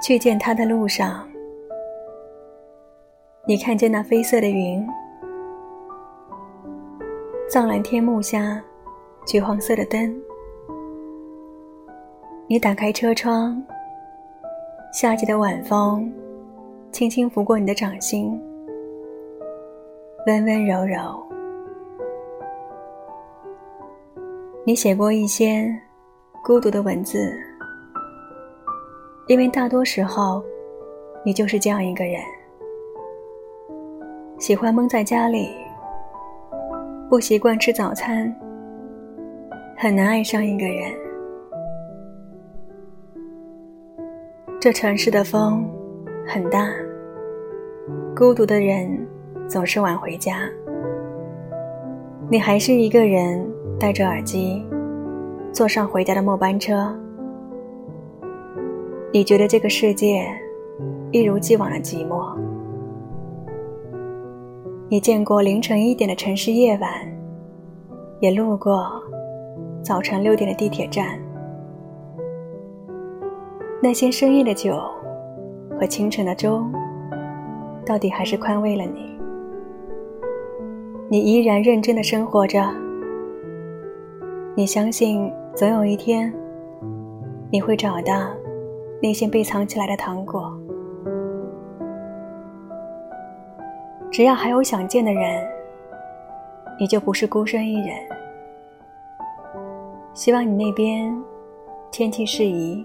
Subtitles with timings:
[0.00, 1.28] 去见他的路上，
[3.46, 4.86] 你看见那绯色的云，
[7.50, 8.62] 藏蓝天幕下，
[9.26, 10.14] 橘黄色的灯。
[12.46, 13.62] 你打开车窗，
[14.92, 16.10] 夏季的晚风
[16.92, 18.40] 轻轻拂过你的掌心，
[20.26, 21.22] 温温柔柔。
[24.64, 25.74] 你写过一些
[26.44, 27.38] 孤独的文字，
[29.28, 30.42] 因为大多时候，
[31.22, 32.14] 你就是这样一个人，
[34.38, 35.50] 喜欢闷在家里，
[37.10, 38.34] 不习惯吃早餐，
[39.76, 40.90] 很难爱上一个人。
[44.58, 45.68] 这城市的风
[46.26, 46.66] 很大，
[48.16, 49.06] 孤独的人
[49.46, 50.40] 总是晚回家，
[52.30, 53.46] 你还是一个人。
[53.80, 54.66] 戴着耳机，
[55.52, 56.92] 坐上回家的末班车。
[59.10, 60.22] 你觉得这个世界
[61.10, 62.36] 一如既往的寂寞。
[64.90, 66.90] 你见过凌晨一点的城市夜晚，
[68.20, 68.86] 也路过
[69.82, 71.18] 早晨六点的地铁站。
[73.82, 74.78] 那些深夜的酒
[75.80, 76.62] 和清晨的粥，
[77.86, 79.08] 到底还是宽慰了你。
[81.08, 82.62] 你依然认真的生活着。
[84.54, 86.30] 你相信，总有一天，
[87.50, 88.28] 你会找到
[89.00, 90.52] 那些被藏起来的糖果。
[94.10, 95.46] 只要还有想见的人，
[96.78, 97.96] 你就不是孤身一人。
[100.14, 101.14] 希望你那边
[101.90, 102.84] 天气适宜，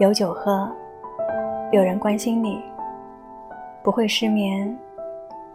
[0.00, 0.68] 有酒喝，
[1.70, 2.60] 有人关心你，
[3.82, 4.76] 不会失眠，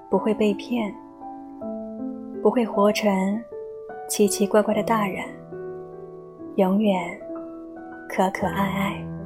[0.10, 0.94] 不会被骗，
[2.42, 3.12] 不会活成。
[4.08, 5.26] 奇奇怪怪的大人，
[6.56, 7.20] 永远
[8.08, 9.17] 可可爱爱。